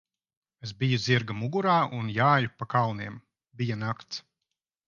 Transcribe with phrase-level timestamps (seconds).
[0.67, 3.23] Es biju zirga mugurā un jāju pa kalniem.
[3.61, 4.25] Bija nakts.